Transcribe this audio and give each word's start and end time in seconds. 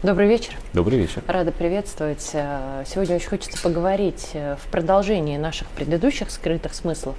Добрый 0.00 0.28
вечер. 0.28 0.52
Добрый 0.74 0.96
вечер. 0.96 1.24
Рада 1.26 1.50
приветствовать. 1.50 2.30
Э, 2.32 2.84
сегодня 2.86 3.16
очень 3.16 3.30
хочется 3.30 3.60
поговорить 3.60 4.30
э, 4.32 4.54
в 4.54 4.70
продолжении 4.70 5.36
наших 5.36 5.66
предыдущих 5.70 6.30
скрытых 6.30 6.72
смыслов. 6.72 7.16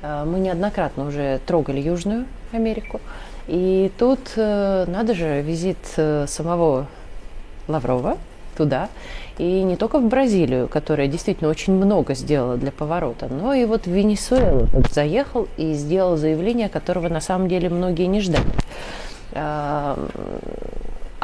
Э, 0.00 0.22
мы 0.24 0.38
неоднократно 0.38 1.08
уже 1.08 1.40
трогали 1.44 1.80
Южную 1.80 2.26
Америку. 2.52 3.00
И 3.48 3.90
тут, 3.98 4.36
надо 4.36 5.14
же, 5.14 5.42
визит 5.42 5.76
самого 6.30 6.86
Лаврова 7.66 8.16
туда. 8.56 8.90
И 9.36 9.64
не 9.64 9.74
только 9.74 9.98
в 9.98 10.06
Бразилию, 10.06 10.68
которая 10.68 11.08
действительно 11.08 11.50
очень 11.50 11.72
много 11.72 12.14
сделала 12.14 12.56
для 12.56 12.70
поворота, 12.70 13.26
но 13.26 13.54
и 13.54 13.64
вот 13.64 13.86
в 13.86 13.90
Венесуэлу 13.90 14.68
заехал 14.92 15.48
и 15.56 15.72
сделал 15.72 16.16
заявление, 16.16 16.68
которого 16.68 17.08
на 17.08 17.20
самом 17.20 17.48
деле 17.48 17.68
многие 17.70 18.06
не 18.06 18.20
ждали 18.20 18.46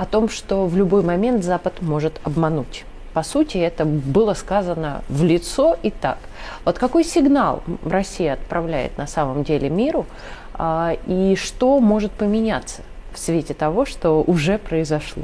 о 0.00 0.06
том, 0.06 0.30
что 0.30 0.64
в 0.64 0.74
любой 0.78 1.02
момент 1.02 1.44
Запад 1.44 1.82
может 1.82 2.22
обмануть. 2.24 2.86
По 3.12 3.22
сути, 3.22 3.58
это 3.58 3.84
было 3.84 4.32
сказано 4.32 5.02
в 5.10 5.22
лицо 5.22 5.76
и 5.82 5.90
так. 5.90 6.16
Вот 6.64 6.78
какой 6.78 7.04
сигнал 7.04 7.62
Россия 7.84 8.32
отправляет 8.32 8.96
на 8.96 9.06
самом 9.06 9.44
деле 9.44 9.68
миру, 9.68 10.06
а, 10.54 10.96
и 11.06 11.36
что 11.36 11.80
может 11.80 12.12
поменяться 12.12 12.80
в 13.12 13.18
свете 13.18 13.52
того, 13.52 13.84
что 13.84 14.22
уже 14.26 14.56
произошло? 14.56 15.22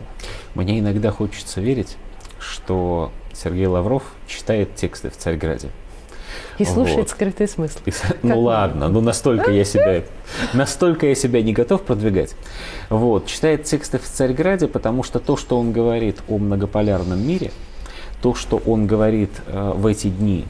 Мне 0.55 0.79
иногда 0.79 1.11
хочется 1.11 1.63
верить, 1.63 1.97
что 2.39 3.13
Сергей 3.33 3.69
Лавров 3.69 4.03
читает 4.27 4.75
тексты 4.75 5.09
в 5.09 5.17
Царьграде. 5.17 5.71
И 6.59 6.65
слушает 6.65 6.99
вот. 6.99 7.11
скрытый 7.11 7.49
смысл. 7.49 7.79
И, 7.85 7.93
ну 8.23 8.41
ладно, 8.41 8.89
ну 8.89 9.01
настолько 9.01 9.51
я 9.51 9.65
себя, 9.65 10.03
настолько 10.55 11.07
я 11.07 11.15
себя 11.15 11.43
не 11.43 11.53
готов 11.53 11.83
продвигать. 11.83 12.35
Вот, 12.89 13.27
читает 13.27 13.65
тексты 13.65 13.99
в 13.99 14.05
Царьграде, 14.05 14.69
потому 14.69 15.03
что 15.03 15.19
то, 15.19 15.37
что 15.37 15.59
он 15.59 15.73
говорит 15.73 16.19
о 16.29 16.39
многополярном 16.39 17.27
мире, 17.27 17.51
то, 18.23 18.35
что 18.35 18.61
он 18.65 18.87
говорит 18.87 19.31
э, 19.47 19.73
в 19.75 19.87
эти 19.87 20.09
дни 20.09 20.47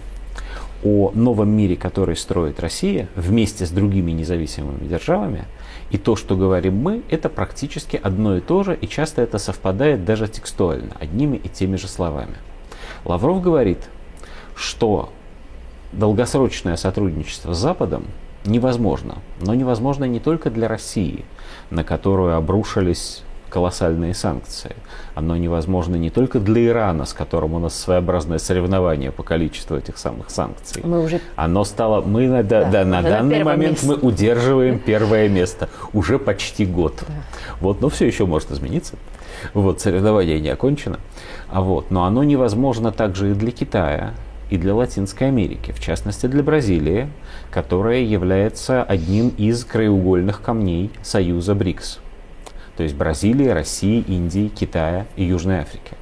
о 0.84 1.10
новом 1.14 1.50
мире, 1.50 1.76
который 1.76 2.16
строит 2.16 2.60
Россия 2.60 3.08
вместе 3.16 3.66
с 3.66 3.70
другими 3.70 4.12
независимыми 4.12 4.86
державами, 4.86 5.46
и 5.90 5.98
то, 5.98 6.16
что 6.16 6.36
говорим 6.36 6.76
мы, 6.76 7.02
это 7.10 7.28
практически 7.28 7.98
одно 8.00 8.36
и 8.36 8.40
то 8.40 8.62
же, 8.62 8.76
и 8.80 8.88
часто 8.88 9.22
это 9.22 9.38
совпадает 9.38 10.04
даже 10.04 10.28
текстуально, 10.28 10.96
одними 11.00 11.36
и 11.36 11.48
теми 11.48 11.76
же 11.76 11.88
словами. 11.88 12.36
Лавров 13.04 13.40
говорит, 13.40 13.78
что 14.54 15.12
долгосрочное 15.96 16.76
сотрудничество 16.76 17.52
с 17.52 17.58
Западом 17.58 18.04
невозможно. 18.44 19.16
Но 19.40 19.54
невозможно 19.54 20.04
не 20.04 20.20
только 20.20 20.50
для 20.50 20.68
России, 20.68 21.24
на 21.70 21.84
которую 21.84 22.36
обрушились 22.36 23.22
колоссальные 23.48 24.12
санкции. 24.12 24.76
Оно 25.14 25.36
невозможно 25.36 25.96
не 25.96 26.10
только 26.10 26.40
для 26.40 26.66
Ирана, 26.66 27.06
с 27.06 27.12
которым 27.12 27.54
у 27.54 27.58
нас 27.58 27.78
своеобразное 27.78 28.38
соревнование 28.38 29.12
по 29.12 29.22
количеству 29.22 29.76
этих 29.76 29.98
самых 29.98 30.30
санкций. 30.30 30.82
Мы 30.84 31.02
уже... 31.02 31.20
Оно 31.36 31.64
стало... 31.64 32.02
Мы 32.02 32.28
на, 32.28 32.42
да, 32.42 32.64
да, 32.64 32.84
на 32.84 33.02
данный 33.02 33.38
на 33.38 33.44
момент 33.44 33.82
месте. 33.82 33.86
мы 33.86 33.94
удерживаем 33.94 34.78
первое 34.84 35.28
место. 35.28 35.68
Уже 35.92 36.18
почти 36.18 36.66
год. 36.66 36.96
Да. 37.06 37.14
Вот, 37.60 37.80
но 37.80 37.88
все 37.88 38.06
еще 38.06 38.26
может 38.26 38.50
измениться. 38.50 38.96
Вот, 39.54 39.80
соревнование 39.80 40.40
не 40.40 40.48
окончено. 40.48 40.98
А 41.48 41.60
вот, 41.60 41.90
но 41.90 42.04
оно 42.04 42.24
невозможно 42.24 42.92
также 42.92 43.30
и 43.30 43.34
для 43.34 43.52
Китая, 43.52 44.12
и 44.50 44.58
для 44.58 44.74
Латинской 44.74 45.28
Америки, 45.28 45.72
в 45.72 45.80
частности 45.80 46.26
для 46.26 46.42
Бразилии, 46.42 47.08
которая 47.50 48.00
является 48.00 48.82
одним 48.82 49.30
из 49.30 49.64
краеугольных 49.64 50.40
камней 50.42 50.90
союза 51.02 51.54
БРИКС. 51.54 51.98
То 52.76 52.82
есть 52.82 52.94
Бразилии, 52.94 53.48
России, 53.48 54.04
Индии, 54.06 54.48
Китая 54.48 55.06
и 55.16 55.24
Южной 55.24 55.60
Африки. 55.60 55.94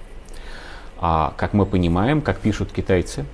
А 0.99 1.32
как 1.37 1.53
мы 1.53 1.66
понимаем, 1.66 2.21
как 2.21 2.38
пишут 2.38 2.72
китайцы 2.72 3.25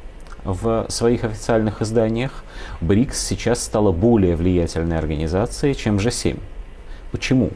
в 0.45 0.87
своих 0.89 1.25
официальных 1.25 1.83
изданиях, 1.83 2.45
БРИКС 2.81 3.19
сейчас 3.19 3.63
стала 3.63 3.93
более 3.93 4.37
влиятельной 4.37 4.99
организацией, 4.99 5.75
чем 5.75 5.97
G7. 5.97 6.39
Почему? 7.11 7.51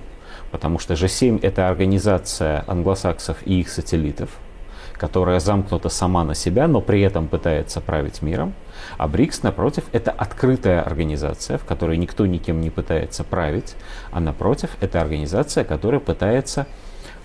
Потому 0.51 0.79
что 0.79 0.95
G7 0.95 1.41
это 1.43 1.69
организация 1.69 2.65
англосаксов 2.67 3.39
и 3.45 3.61
их 3.61 3.69
сателлитов– 3.69 4.31
которая 5.05 5.39
замкнута 5.39 5.91
сама 5.91 6.25
на 6.25 6.35
себя, 6.35 6.67
но 6.67 6.81
при 6.81 7.03
этом 7.03 7.29
пытается 7.29 7.83
править 7.83 8.23
миром. 8.23 8.55
А 8.97 9.07
БРИКС, 9.07 9.43
напротив, 9.43 9.85
это 9.93 10.11
открытая 10.11 10.81
организация, 10.81 11.59
в 11.59 11.65
которой 11.67 11.99
никто 11.99 12.25
никем 12.25 12.63
не 12.63 12.71
пытается 12.71 13.23
править, 13.23 13.75
а 14.13 14.21
напротив, 14.21 14.71
это 14.81 15.03
организация, 15.03 15.63
которая 15.63 16.01
пытается 16.01 16.67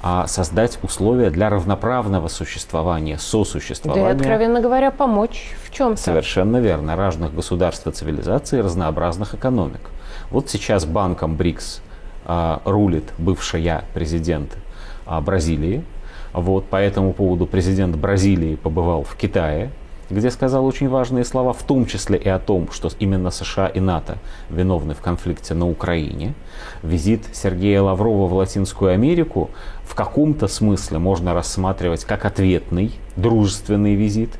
а, 0.01 0.27
создать 0.27 0.77
условия 0.83 1.29
для 1.29 1.49
равноправного 1.49 2.27
существования, 2.27 3.17
сосуществования. 3.17 4.03
Да 4.03 4.11
и, 4.11 4.13
откровенно 4.13 4.59
говоря, 4.59 4.91
помочь 4.91 5.55
в 5.65 5.71
чем-то. 5.71 6.01
Совершенно 6.01 6.57
верно. 6.57 6.97
Разных 6.97 7.33
государств 7.33 7.87
и 7.87 7.91
цивилизаций, 7.91 8.59
разнообразных 8.59 9.35
экономик. 9.35 9.89
Вот 10.31 10.49
сейчас 10.49 10.83
банком 10.83 11.37
БРИКС 11.37 11.81
а, 12.25 12.61
рулит 12.65 13.05
бывшая 13.17 13.85
президент 13.93 14.57
а, 15.05 15.21
Бразилии, 15.21 15.85
вот, 16.33 16.65
по 16.65 16.77
этому 16.77 17.13
поводу 17.13 17.45
президент 17.45 17.95
Бразилии 17.95 18.55
побывал 18.55 19.03
в 19.03 19.15
Китае, 19.15 19.71
где 20.09 20.31
сказал 20.31 20.65
очень 20.65 20.89
важные 20.89 21.23
слова, 21.23 21.53
в 21.53 21.61
том 21.63 21.85
числе 21.85 22.17
и 22.17 22.27
о 22.27 22.39
том, 22.39 22.71
что 22.71 22.89
именно 22.99 23.29
США 23.29 23.67
и 23.67 23.79
НАТО 23.79 24.17
виновны 24.49 24.95
в 24.95 25.01
конфликте 25.01 25.53
на 25.53 25.69
Украине. 25.69 26.33
Визит 26.81 27.25
Сергея 27.33 27.81
Лаврова 27.81 28.27
в 28.27 28.33
Латинскую 28.33 28.91
Америку 28.91 29.51
в 29.83 29.95
каком-то 29.95 30.47
смысле 30.47 30.99
можно 30.99 31.33
рассматривать 31.33 32.05
как 32.05 32.25
ответный, 32.25 32.91
дружественный 33.15 33.95
визит, 33.95 34.31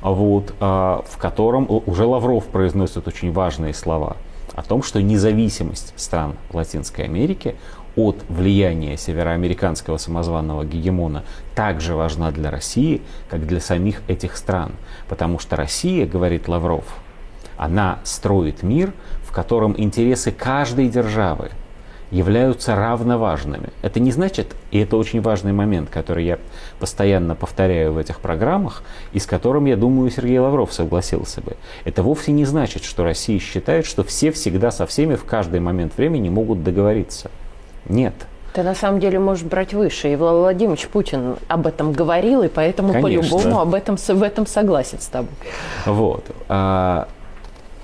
вот, 0.00 0.54
а, 0.60 1.04
в 1.08 1.18
котором 1.18 1.66
уже 1.68 2.04
Лавров 2.04 2.46
произносит 2.46 3.06
очень 3.06 3.32
важные 3.32 3.74
слова 3.74 4.16
о 4.54 4.62
том, 4.62 4.82
что 4.82 5.00
независимость 5.00 5.92
стран 5.96 6.34
Латинской 6.52 7.04
Америки 7.04 7.54
от 7.98 8.24
влияния 8.28 8.96
североамериканского 8.96 9.96
самозванного 9.96 10.64
гегемона 10.64 11.24
также 11.56 11.96
важна 11.96 12.30
для 12.30 12.48
России, 12.48 13.02
как 13.28 13.44
для 13.44 13.60
самих 13.60 14.02
этих 14.06 14.36
стран. 14.36 14.70
Потому 15.08 15.40
что 15.40 15.56
Россия, 15.56 16.06
говорит 16.06 16.46
Лавров, 16.46 16.84
она 17.56 17.98
строит 18.04 18.62
мир, 18.62 18.92
в 19.24 19.32
котором 19.32 19.74
интересы 19.76 20.30
каждой 20.30 20.88
державы 20.88 21.50
являются 22.12 22.76
равноважными. 22.76 23.70
Это 23.82 23.98
не 23.98 24.12
значит, 24.12 24.54
и 24.70 24.78
это 24.78 24.96
очень 24.96 25.20
важный 25.20 25.52
момент, 25.52 25.90
который 25.90 26.24
я 26.24 26.38
постоянно 26.78 27.34
повторяю 27.34 27.92
в 27.94 27.98
этих 27.98 28.20
программах, 28.20 28.84
и 29.12 29.18
с 29.18 29.26
которым, 29.26 29.64
я 29.64 29.76
думаю, 29.76 30.08
Сергей 30.10 30.38
Лавров 30.38 30.72
согласился 30.72 31.40
бы. 31.40 31.56
Это 31.84 32.04
вовсе 32.04 32.30
не 32.30 32.44
значит, 32.44 32.84
что 32.84 33.02
Россия 33.02 33.40
считает, 33.40 33.86
что 33.86 34.04
все 34.04 34.30
всегда 34.30 34.70
со 34.70 34.86
всеми 34.86 35.16
в 35.16 35.24
каждый 35.24 35.58
момент 35.58 35.98
времени 35.98 36.28
могут 36.28 36.62
договориться. 36.62 37.28
Нет. 37.86 38.14
Ты 38.52 38.62
на 38.62 38.74
самом 38.74 38.98
деле 38.98 39.18
можешь 39.18 39.44
брать 39.44 39.74
выше. 39.74 40.12
И 40.12 40.16
Владимир 40.16 40.78
Путин 40.92 41.36
об 41.48 41.66
этом 41.66 41.92
говорил, 41.92 42.42
и 42.42 42.48
поэтому 42.48 43.00
по-любому 43.00 43.60
об 43.60 43.74
этом, 43.74 43.96
в 43.96 44.22
этом 44.22 44.46
согласен 44.46 45.00
с 45.00 45.06
тобой. 45.06 45.30
Вот. 45.86 46.24
А, 46.48 47.08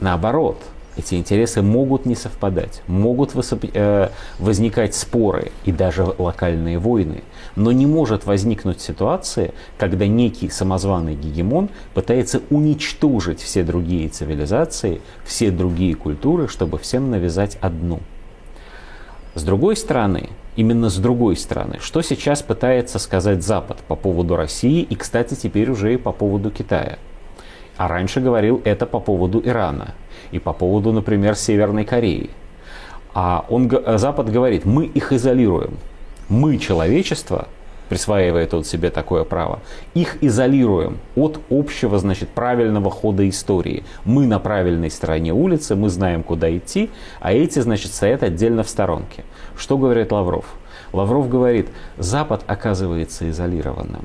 наоборот, 0.00 0.56
эти 0.96 1.16
интересы 1.16 1.60
могут 1.60 2.06
не 2.06 2.14
совпадать, 2.14 2.82
могут 2.86 3.34
высып... 3.34 3.64
э, 3.72 4.08
возникать 4.38 4.94
споры 4.94 5.50
и 5.64 5.72
даже 5.72 6.04
локальные 6.18 6.78
войны. 6.78 7.24
Но 7.56 7.72
не 7.72 7.86
может 7.86 8.26
возникнуть 8.26 8.80
ситуация, 8.80 9.52
когда 9.76 10.06
некий 10.06 10.48
самозваный 10.48 11.14
гегемон 11.14 11.68
пытается 11.94 12.40
уничтожить 12.50 13.40
все 13.40 13.64
другие 13.64 14.08
цивилизации, 14.08 15.00
все 15.24 15.50
другие 15.50 15.94
культуры, 15.94 16.48
чтобы 16.48 16.78
всем 16.78 17.10
навязать 17.10 17.58
одну– 17.60 18.00
с 19.34 19.42
другой 19.42 19.76
стороны, 19.76 20.30
именно 20.54 20.88
с 20.88 20.96
другой 20.96 21.36
стороны, 21.36 21.78
что 21.80 22.02
сейчас 22.02 22.42
пытается 22.42 22.98
сказать 22.98 23.42
Запад 23.42 23.78
по 23.88 23.96
поводу 23.96 24.36
России 24.36 24.82
и, 24.82 24.94
кстати, 24.94 25.34
теперь 25.34 25.70
уже 25.70 25.94
и 25.94 25.96
по 25.96 26.12
поводу 26.12 26.50
Китая. 26.50 26.98
А 27.76 27.88
раньше 27.88 28.20
говорил 28.20 28.62
это 28.64 28.86
по 28.86 29.00
поводу 29.00 29.42
Ирана 29.44 29.94
и 30.30 30.38
по 30.38 30.52
поводу, 30.52 30.92
например, 30.92 31.34
Северной 31.34 31.84
Кореи. 31.84 32.30
А 33.12 33.44
он, 33.48 33.70
Запад 33.98 34.30
говорит, 34.30 34.64
мы 34.64 34.86
их 34.86 35.12
изолируем. 35.12 35.78
Мы, 36.28 36.58
человечество, 36.58 37.48
присваивает 37.94 38.52
он 38.54 38.64
себе 38.64 38.90
такое 38.90 39.22
право, 39.22 39.60
их 39.94 40.18
изолируем 40.20 40.98
от 41.14 41.38
общего, 41.48 41.96
значит, 42.00 42.28
правильного 42.28 42.90
хода 42.90 43.28
истории. 43.28 43.84
Мы 44.04 44.26
на 44.26 44.40
правильной 44.40 44.90
стороне 44.90 45.32
улицы, 45.32 45.76
мы 45.76 45.88
знаем, 45.90 46.24
куда 46.24 46.50
идти, 46.58 46.90
а 47.20 47.32
эти, 47.32 47.60
значит, 47.60 47.92
стоят 47.92 48.24
отдельно 48.24 48.64
в 48.64 48.68
сторонке. 48.68 49.22
Что 49.56 49.78
говорит 49.78 50.10
Лавров? 50.10 50.44
Лавров 50.92 51.28
говорит, 51.28 51.68
Запад 51.96 52.42
оказывается 52.48 53.30
изолированным. 53.30 54.04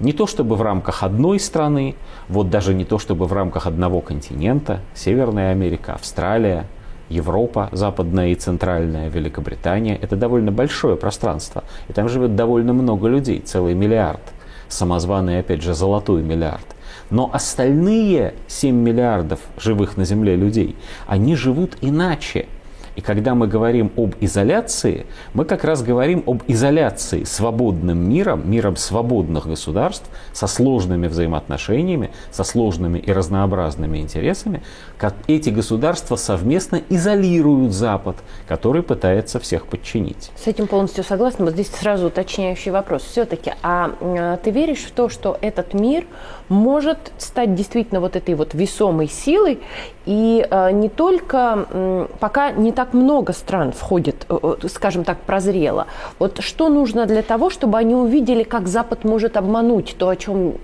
Не 0.00 0.12
то 0.12 0.26
чтобы 0.26 0.56
в 0.56 0.62
рамках 0.62 1.04
одной 1.04 1.38
страны, 1.38 1.94
вот 2.28 2.50
даже 2.50 2.74
не 2.74 2.84
то 2.84 2.98
чтобы 2.98 3.26
в 3.26 3.32
рамках 3.32 3.68
одного 3.68 4.00
континента, 4.00 4.80
Северная 4.94 5.52
Америка, 5.52 5.92
Австралия, 5.92 6.66
Европа, 7.10 7.68
западная 7.72 8.28
и 8.28 8.34
центральная, 8.34 9.08
Великобритания. 9.10 9.98
Это 10.00 10.16
довольно 10.16 10.52
большое 10.52 10.96
пространство. 10.96 11.64
И 11.88 11.92
там 11.92 12.08
живет 12.08 12.36
довольно 12.36 12.72
много 12.72 13.08
людей, 13.08 13.40
целый 13.40 13.74
миллиард. 13.74 14.22
Самозваный, 14.68 15.40
опять 15.40 15.62
же, 15.62 15.74
золотой 15.74 16.22
миллиард. 16.22 16.64
Но 17.10 17.28
остальные 17.32 18.34
7 18.46 18.74
миллиардов 18.74 19.40
живых 19.58 19.96
на 19.96 20.04
Земле 20.04 20.36
людей, 20.36 20.76
они 21.06 21.34
живут 21.34 21.76
иначе. 21.80 22.46
И 23.00 23.02
когда 23.02 23.34
мы 23.34 23.46
говорим 23.46 23.90
об 23.96 24.14
изоляции, 24.20 25.06
мы 25.32 25.46
как 25.46 25.64
раз 25.64 25.82
говорим 25.82 26.22
об 26.26 26.42
изоляции 26.48 27.24
свободным 27.24 27.96
миром, 28.10 28.42
миром 28.44 28.76
свободных 28.76 29.46
государств, 29.46 30.04
со 30.34 30.46
сложными 30.46 31.06
взаимоотношениями, 31.06 32.10
со 32.30 32.44
сложными 32.44 32.98
и 32.98 33.10
разнообразными 33.10 33.96
интересами. 33.96 34.62
Как 34.98 35.14
эти 35.28 35.48
государства 35.48 36.16
совместно 36.16 36.82
изолируют 36.90 37.72
Запад, 37.72 38.16
который 38.46 38.82
пытается 38.82 39.40
всех 39.40 39.64
подчинить. 39.64 40.30
С 40.36 40.46
этим 40.46 40.66
полностью 40.66 41.02
согласна. 41.02 41.46
Вот 41.46 41.54
здесь 41.54 41.70
сразу 41.70 42.08
уточняющий 42.08 42.70
вопрос. 42.70 43.04
Все-таки, 43.04 43.54
а 43.62 44.36
ты 44.44 44.50
веришь 44.50 44.84
в 44.84 44.90
то, 44.90 45.08
что 45.08 45.38
этот 45.40 45.72
мир 45.72 46.04
может 46.50 46.98
стать 47.16 47.54
действительно 47.54 48.00
вот 48.02 48.14
этой 48.14 48.34
вот 48.34 48.52
весомой 48.52 49.08
силой 49.08 49.60
и 50.10 50.44
э, 50.50 50.72
не 50.72 50.88
только, 50.88 52.08
пока 52.18 52.50
не 52.50 52.72
так 52.72 52.94
много 52.94 53.32
стран 53.32 53.70
входит, 53.70 54.26
э, 54.28 54.56
э, 54.62 54.68
скажем 54.68 55.04
так, 55.04 55.18
прозрело. 55.18 55.86
Вот 56.18 56.42
что 56.42 56.68
нужно 56.68 57.06
для 57.06 57.22
того, 57.22 57.48
чтобы 57.48 57.78
они 57.78 57.94
увидели, 57.94 58.42
как 58.42 58.66
Запад 58.66 59.04
может 59.04 59.36
обмануть 59.36 59.94
то, 59.98 60.08
о 60.08 60.16
чем... 60.16 60.54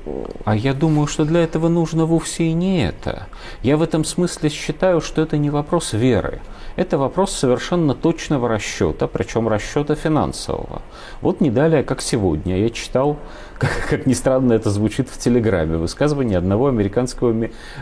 А 0.45 0.57
я 0.57 0.75
думаю, 0.75 1.07
что 1.07 1.25
для 1.25 1.45
этого 1.45 1.69
нужно 1.69 2.07
вовсе 2.07 2.45
и 2.45 2.53
не 2.55 2.89
это. 2.89 3.29
Я 3.63 3.77
в 3.77 3.83
этом 3.83 4.05
смысле 4.05 4.51
считаю, 4.51 5.01
что 5.01 5.23
это 5.23 5.39
не 5.39 5.51
вопрос 5.51 5.93
веры. 5.93 6.41
Это 6.77 6.99
вопрос 6.99 7.33
совершенно 7.33 7.95
точного 7.95 8.49
расчета, 8.49 9.07
причем 9.07 9.49
расчета 9.49 9.95
финансового. 9.95 10.83
Вот 11.23 11.41
не 11.41 11.51
далее, 11.51 11.83
как 11.83 12.03
сегодня, 12.03 12.59
я 12.59 12.71
читал, 12.71 13.17
как, 13.59 13.71
как 13.89 14.07
ни 14.07 14.13
странно 14.13 14.53
это 14.53 14.71
звучит 14.71 15.09
в 15.09 15.19
Телеграме, 15.19 15.77
высказывание 15.79 16.39
одного 16.39 16.67
американского 16.67 17.33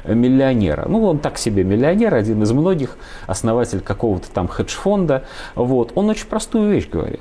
миллионера. 0.07 0.87
Ну, 0.89 1.05
он 1.05 1.19
так 1.19 1.39
себе 1.39 1.54
миллионер, 1.63 2.15
один 2.15 2.43
из 2.43 2.53
многих, 2.53 2.97
основатель 3.27 3.81
какого-то 3.81 4.31
там 4.31 4.49
хедж-фонда. 4.49 5.25
Вот. 5.55 5.93
Он 5.95 6.09
очень 6.09 6.27
простую 6.27 6.71
вещь 6.71 6.89
говорит. 6.89 7.21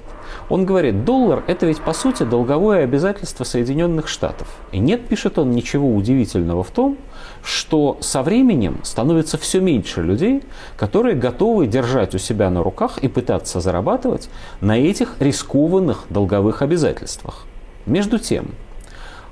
Он 0.50 0.65
говорит, 0.65 1.06
доллар– 1.06 1.44
это 1.47 1.65
ведь 1.65 1.81
по 1.81 1.94
сути 1.94 2.24
долговое 2.24 2.83
обязательство 2.83 3.44
Соединенных 3.44 4.07
Штатов. 4.07 4.47
И 4.71 4.80
нет, 4.80 5.07
пишет 5.07 5.38
он, 5.38 5.51
ничего 5.51 5.94
удивительного 5.94 6.63
в 6.63 6.71
том, 6.71 6.97
что 7.44 7.97
со 8.00 8.24
временем 8.24 8.80
становится 8.83 9.38
все 9.38 9.59
меньше 9.59 10.01
людей, 10.01 10.44
которые 10.77 11.15
готовы 11.15 11.68
держать 11.68 12.15
у 12.15 12.18
себя 12.18 12.50
на 12.50 12.63
руках 12.63 12.97
и 13.00 13.07
пытаться 13.07 13.59
зарабатывать 13.59 14.30
на 14.62 14.77
этих 14.77 15.15
рискованных 15.19 16.06
долговых 16.09 16.62
обязательствах. 16.62 17.45
Между 17.85 18.18
тем, 18.18 18.51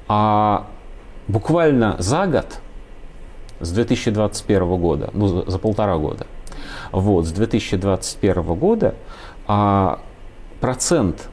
а 0.08 0.68
буквально 1.28 1.96
за 2.00 2.28
год, 2.28 2.60
с 3.62 3.72
2021 3.72 4.78
года, 4.78 5.10
ну 5.14 5.28
за, 5.50 5.60
полтора 5.60 5.98
года, 5.98 6.28
вот, 6.92 7.26
с 7.26 7.32
2021 7.32 8.44
года 8.56 8.96
а, 9.48 10.00
процент 10.60 11.30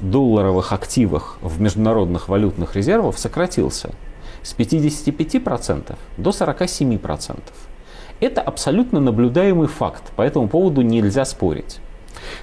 долларовых 0.00 0.72
активов 0.72 1.38
в 1.42 1.60
международных 1.60 2.28
валютных 2.28 2.76
резервах 2.76 3.18
сократился– 3.18 3.90
с 4.42 4.54
55% 4.54 5.96
до 6.16 6.30
47%. 6.30 7.38
Это 8.20 8.40
абсолютно 8.40 9.00
наблюдаемый 9.00 9.68
факт, 9.68 10.10
по 10.16 10.22
этому 10.22 10.48
поводу 10.48 10.82
нельзя 10.82 11.24
спорить. 11.24 11.80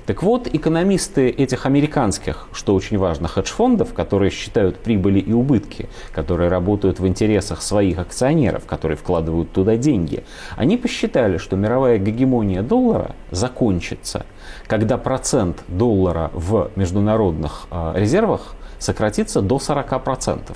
Так 0.06 0.24
вот, 0.24 0.48
экономисты 0.48 1.30
этих 1.30 1.66
американских, 1.66 2.48
что 2.52 2.76
очень 2.76 2.98
важно, 2.98 3.28
хедж-фондов, 3.28 3.94
которые 3.94 4.32
считают 4.32 4.78
прибыли 4.78 5.20
и 5.20 5.34
убытки, 5.34 5.90
которые 6.12 6.50
работают 6.50 7.00
в 7.00 7.08
интересах 7.08 7.62
своих 7.62 8.00
акционеров, 8.00 8.66
которые 8.66 8.98
вкладывают 8.98 9.52
туда 9.52 9.78
деньги, 9.78 10.24
они 10.56 10.78
посчитали, 10.78 11.38
что 11.38 11.56
мировая 11.56 11.98
гегемония 11.98 12.62
доллара 12.62 13.16
закончится, 13.32 14.26
когда 14.68 14.98
процент 14.98 15.64
доллара 15.68 16.32
в 16.34 16.72
международных 16.76 17.68
э, 17.72 17.94
резервах 17.96 18.56
сократится 18.80 19.42
до 19.42 19.58
40%. 19.58 20.56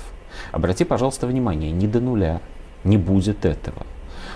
Обрати, 0.52 0.84
пожалуйста, 0.84 1.26
внимание, 1.26 1.70
не 1.70 1.86
до 1.86 2.00
нуля, 2.00 2.40
не 2.84 2.96
будет 2.96 3.44
этого. 3.44 3.86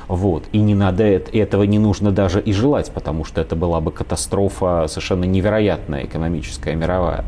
Вот. 0.08 0.44
И 0.52 0.58
не 0.58 0.74
надо 0.74 1.04
этого 1.04 1.62
не 1.64 1.78
нужно 1.78 2.10
даже 2.10 2.40
и 2.40 2.52
желать, 2.52 2.90
потому 2.92 3.24
что 3.24 3.40
это 3.40 3.56
была 3.56 3.80
бы 3.80 3.92
катастрофа 3.92 4.86
совершенно 4.88 5.24
невероятная 5.24 6.04
экономическая, 6.04 6.74
мировая. 6.74 7.24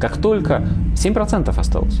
Как 0.00 0.16
только 0.16 0.66
7% 0.94 1.58
осталось, 1.58 2.00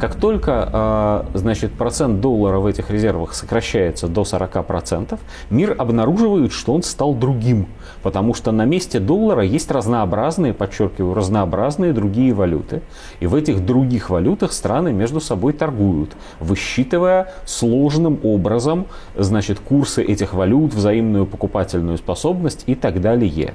как 0.00 0.14
только 0.14 0.68
а, 0.72 1.26
значит, 1.34 1.72
процент 1.72 2.20
доллара 2.20 2.58
в 2.58 2.66
этих 2.66 2.90
резервах 2.90 3.34
сокращается 3.34 4.08
до 4.08 4.22
40%, 4.22 5.18
мир 5.50 5.74
обнаруживает, 5.78 6.52
что 6.52 6.74
он 6.74 6.82
стал 6.82 7.14
другим, 7.14 7.66
потому 8.02 8.34
что 8.34 8.52
на 8.52 8.64
месте 8.64 9.00
доллара 9.00 9.42
есть 9.42 9.70
разнообразные, 9.70 10.54
подчеркиваю, 10.54 11.14
разнообразные 11.14 11.92
другие 11.92 12.32
валюты. 12.34 12.82
И 13.20 13.26
в 13.26 13.34
этих 13.34 13.64
других 13.64 14.10
валютах 14.10 14.52
страны 14.52 14.92
между 14.92 15.20
собой 15.20 15.52
торгуют, 15.52 16.12
высчитывая 16.40 17.32
сложным 17.44 18.18
образом 18.22 18.86
значит, 19.16 19.60
курсы 19.60 20.02
этих 20.02 20.34
валют, 20.34 20.74
взаимную 20.74 21.26
покупательную 21.26 21.98
способность 21.98 22.64
и 22.66 22.74
так 22.74 23.00
далее. 23.00 23.54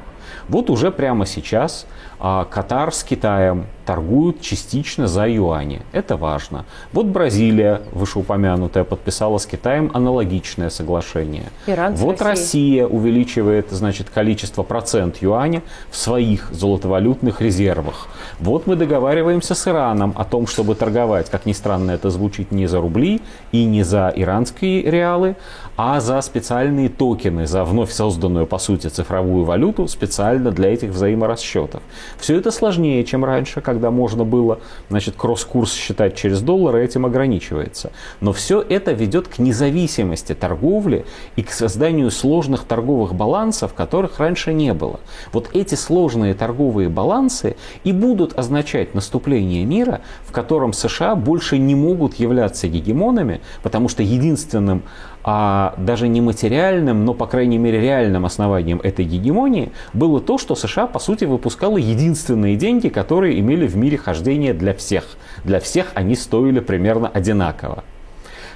Вот 0.49 0.69
уже 0.69 0.91
прямо 0.91 1.25
сейчас 1.25 1.85
а, 2.19 2.45
Катар 2.45 2.93
с 2.93 3.03
Китаем 3.03 3.65
торгуют 3.85 4.41
частично 4.41 5.07
за 5.07 5.27
юани. 5.27 5.81
Это 5.91 6.06
важно. 6.15 6.65
Вот 6.93 7.07
Бразилия, 7.07 7.81
вышеупомянутая, 7.91 8.83
подписала 8.83 9.37
с 9.37 9.45
Китаем 9.45 9.91
аналогичное 9.93 10.69
соглашение. 10.69 11.51
Иран 11.65 11.95
вот 11.95 12.21
Россия 12.21 12.87
увеличивает 12.87 13.71
значит, 13.71 14.09
количество 14.09 14.63
процент 14.63 15.17
юаня 15.21 15.63
в 15.89 15.97
своих 15.97 16.49
золотовалютных 16.51 17.41
резервах. 17.41 18.07
Вот 18.39 18.67
мы 18.67 18.75
договариваемся 18.75 19.55
с 19.55 19.67
Ираном 19.67 20.13
о 20.15 20.23
том, 20.23 20.47
чтобы 20.47 20.75
торговать, 20.75 21.29
как 21.29 21.45
ни 21.45 21.53
странно 21.53 21.91
это 21.91 22.09
звучит, 22.09 22.51
не 22.51 22.67
за 22.67 22.79
рубли 22.79 23.21
и 23.51 23.65
не 23.65 23.83
за 23.83 24.13
иранские 24.15 24.83
реалы, 24.83 25.35
а 25.75 25.99
за 25.99 26.21
специальные 26.21 26.89
токены, 26.89 27.47
за 27.47 27.63
вновь 27.63 27.91
созданную, 27.91 28.47
по 28.47 28.57
сути, 28.57 28.87
цифровую 28.87 29.45
валюту 29.45 29.87
специально 29.87 30.51
для 30.51 30.73
этих 30.73 30.89
взаиморасчетов. 30.89 31.81
Все 32.17 32.37
это 32.37 32.51
сложнее, 32.51 33.03
чем 33.03 33.25
раньше, 33.25 33.61
когда 33.61 33.91
можно 33.91 34.23
было 34.23 34.59
значит, 34.89 35.15
кросс-курс 35.15 35.73
считать 35.73 35.96
через 36.15 36.41
доллар, 36.41 36.77
и 36.77 36.83
этим 36.83 37.05
ограничивается. 37.05 37.91
Но 38.21 38.33
все 38.33 38.61
это 38.61 38.91
ведет 38.91 39.27
к 39.27 39.39
независимости 39.39 40.33
торговли 40.33 41.05
и 41.35 41.43
к 41.43 41.51
созданию 41.51 42.11
сложных 42.11 42.63
торговых 42.63 43.13
балансов, 43.13 43.73
которых 43.73 44.19
раньше 44.19 44.53
не 44.53 44.73
было. 44.73 44.99
Вот 45.33 45.49
эти 45.53 45.75
сложные 45.75 46.33
торговые 46.33 46.89
балансы 46.89 47.55
и 47.83 47.91
будут 47.91 48.37
означать 48.37 48.93
наступление 48.93 49.65
мира, 49.65 50.01
в 50.25 50.31
котором 50.31 50.73
США 50.73 51.15
больше 51.15 51.57
не 51.57 51.75
могут 51.75 52.15
являться 52.15 52.67
гегемонами, 52.67 53.41
потому 53.63 53.89
что 53.89 54.03
единственным 54.03 54.83
а 55.29 55.73
даже 55.77 56.07
не 56.07 56.21
материальным, 56.21 57.03
но, 57.03 57.13
по 57.13 57.27
крайней 57.27 57.57
мере, 57.57 57.81
реальным 57.81 58.25
основанием 58.25 58.79
этой 58.81 59.03
гегемонии 59.03 59.73
было 59.91 60.21
то, 60.21 60.37
что 60.37 60.55
США, 60.55 60.87
по 60.87 60.99
сути, 60.99 61.25
выпускала 61.25 61.75
единственные 61.75 62.55
деньги, 62.55 62.87
которые 62.87 63.37
имели 63.41 63.67
в 63.67 63.75
мире 63.75 63.97
хождение 63.97 64.53
для 64.53 64.73
всех. 64.73 65.03
Для 65.43 65.59
всех 65.59 65.87
они 65.95 66.15
стоили 66.15 66.61
примерно 66.61 67.09
одинаково. 67.09 67.83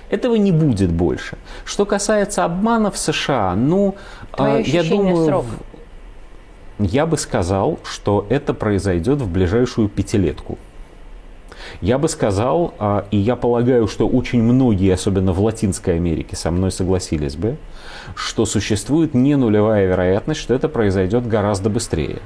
Этого 0.10 0.36
не 0.36 0.54
будет 0.54 0.94
больше. 0.94 1.38
Что 1.66 1.86
касается 1.86 2.46
обмана 2.46 2.90
в 2.90 2.98
США, 2.98 3.54
ну, 3.54 3.96
Твое 4.34 4.64
я 4.64 4.84
думаю, 4.84 5.26
срок. 5.26 5.46
я 6.80 7.06
бы 7.06 7.18
сказал, 7.18 7.80
что 7.84 8.26
это 8.30 8.54
произойдет 8.54 9.20
в 9.20 9.30
ближайшую 9.30 9.90
пятилетку. 9.90 10.58
Я 11.82 11.98
бы 11.98 12.08
сказал, 12.08 12.74
а, 12.80 13.06
и 13.12 13.18
я 13.18 13.36
полагаю, 13.36 13.88
что 13.88 14.08
очень 14.08 14.42
многие, 14.42 14.94
особенно 14.94 15.34
в 15.34 15.42
Латинской 15.42 15.96
Америке, 15.96 16.36
со 16.36 16.52
мной 16.52 16.72
согласились 16.72 17.36
бы, 17.36 17.58
что 18.16 18.46
существует 18.46 19.14
не 19.14 19.36
нулевая 19.36 19.88
вероятность, 19.88 20.40
что 20.40 20.54
это 20.54 20.70
произойдет 20.70 21.28
гораздо 21.28 21.70
быстрее. 21.70 22.20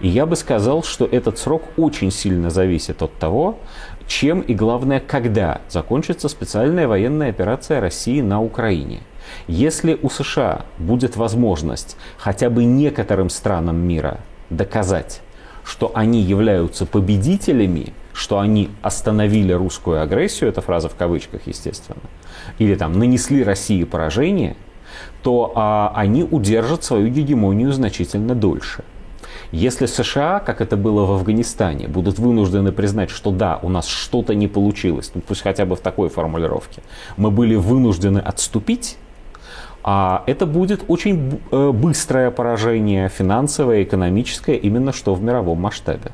И 0.00 0.08
я 0.08 0.26
бы 0.26 0.36
сказал, 0.36 0.82
что 0.82 1.04
этот 1.04 1.38
срок 1.38 1.62
очень 1.76 2.10
сильно 2.10 2.50
зависит 2.50 3.02
от 3.02 3.12
того, 3.14 3.58
чем 4.06 4.40
и 4.40 4.54
главное, 4.54 5.00
когда 5.00 5.60
закончится 5.68 6.28
специальная 6.28 6.88
военная 6.88 7.30
операция 7.30 7.80
России 7.80 8.20
на 8.20 8.42
Украине. 8.42 9.00
Если 9.46 9.98
у 10.02 10.10
США 10.10 10.66
будет 10.78 11.16
возможность 11.16 11.96
хотя 12.18 12.50
бы 12.50 12.64
некоторым 12.64 13.30
странам 13.30 13.76
мира 13.76 14.20
доказать, 14.50 15.22
что 15.64 15.90
они 15.94 16.20
являются 16.20 16.84
победителями 16.84 17.94
что 18.14 18.38
они 18.38 18.70
остановили 18.80 19.52
русскую 19.52 20.00
агрессию, 20.00 20.48
это 20.48 20.62
фраза 20.62 20.88
в 20.88 20.94
кавычках, 20.94 21.42
естественно, 21.46 22.00
или 22.58 22.76
там 22.76 22.92
нанесли 22.92 23.42
России 23.42 23.82
поражение, 23.84 24.56
то 25.22 25.52
а, 25.54 25.92
они 25.94 26.22
удержат 26.22 26.84
свою 26.84 27.08
гегемонию 27.08 27.72
значительно 27.72 28.34
дольше. 28.34 28.84
Если 29.50 29.86
США, 29.86 30.40
как 30.40 30.60
это 30.60 30.76
было 30.76 31.04
в 31.04 31.12
Афганистане, 31.12 31.88
будут 31.88 32.18
вынуждены 32.18 32.72
признать, 32.72 33.10
что 33.10 33.30
да, 33.30 33.58
у 33.62 33.68
нас 33.68 33.86
что-то 33.86 34.34
не 34.34 34.48
получилось, 34.48 35.10
ну 35.14 35.20
пусть 35.20 35.42
хотя 35.42 35.66
бы 35.66 35.74
в 35.74 35.80
такой 35.80 36.08
формулировке, 36.08 36.82
мы 37.16 37.30
были 37.30 37.56
вынуждены 37.56 38.18
отступить, 38.18 38.96
а 39.82 40.22
это 40.26 40.46
будет 40.46 40.84
очень 40.88 41.40
э, 41.50 41.70
быстрое 41.72 42.30
поражение 42.30 43.08
финансовое, 43.08 43.82
экономическое, 43.82 44.56
именно 44.56 44.92
что 44.92 45.14
в 45.14 45.22
мировом 45.22 45.60
масштабе. 45.60 46.12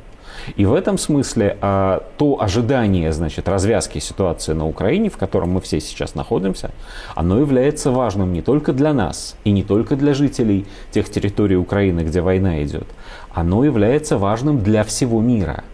И 0.57 0.65
в 0.65 0.75
этом 0.75 0.99
смысле 0.99 1.57
а, 1.61 2.03
то 2.19 2.41
ожидание 2.41 3.13
значит, 3.13 3.49
развязки 3.49 3.99
ситуации 3.99 4.53
на 4.53 4.67
Украине, 4.67 5.11
в 5.11 5.17
котором 5.17 5.51
мы 5.51 5.61
все 5.61 5.81
сейчас 5.81 6.15
находимся, 6.15 6.71
оно 7.15 7.39
является 7.39 7.91
важным 7.91 8.33
не 8.33 8.43
только 8.43 8.73
для 8.73 8.93
нас 8.93 9.37
и 9.45 9.51
не 9.51 9.63
только 9.63 9.97
для 9.97 10.15
жителей 10.15 10.67
тех 10.91 11.11
территорий 11.11 11.57
Украины, 11.57 12.01
где 12.01 12.21
война 12.21 12.63
идет, 12.63 12.87
оно 13.33 13.65
является 13.65 14.19
важным 14.19 14.63
для 14.63 14.85
всего 14.85 15.21
мира. 15.21 15.65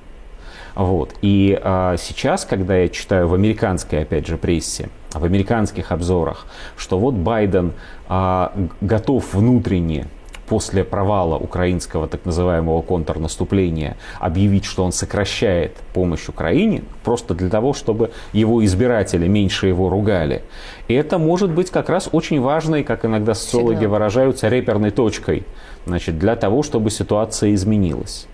Вот. 0.75 1.15
И 1.23 1.59
а, 1.63 1.97
сейчас, 1.97 2.45
когда 2.45 2.77
я 2.77 2.89
читаю 2.89 3.29
в 3.29 3.35
американской, 3.35 4.03
опять 4.03 4.27
же, 4.27 4.37
прессе, 4.37 4.91
в 5.15 5.25
американских 5.25 5.91
обзорах, 5.91 6.47
что 6.77 6.99
вот 6.99 7.15
Байден 7.15 7.73
а, 8.09 8.53
готов 8.83 9.33
внутренне 9.33 10.07
после 10.49 10.85
провала 10.85 11.37
украинского 11.37 12.09
так 12.09 12.25
называемого 12.25 12.83
контрнаступления 12.83 13.97
объявить, 14.21 14.65
что 14.65 14.85
он 14.85 14.93
сокращает 14.93 15.77
помощь 15.93 16.29
Украине, 16.29 16.83
просто 17.05 17.35
для 17.35 17.51
того, 17.51 17.73
чтобы 17.73 18.11
его 18.33 18.65
избиратели 18.65 19.27
меньше 19.29 19.67
его 19.67 19.89
ругали. 19.89 20.43
И 20.89 20.95
это 20.95 21.19
может 21.19 21.51
быть 21.51 21.71
как 21.71 21.89
раз 21.89 22.09
очень 22.13 22.41
важной, 22.41 22.85
как 22.85 23.05
иногда 23.05 23.35
социологи 23.35 23.77
Сигнал. 23.77 23.93
выражаются, 23.93 24.49
реперной 24.49 24.91
точкой 24.91 25.45
значит, 25.87 26.19
для 26.19 26.37
того, 26.37 26.63
чтобы 26.63 26.91
ситуация 26.91 27.55
изменилась. 27.55 28.27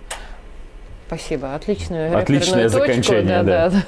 Спасибо. 1.07 1.55
Отличную 1.55 2.17
Отличное 2.17 2.69
точку. 2.69 2.79
закончение, 2.79 3.43
да. 3.43 3.71
да. 3.71 3.83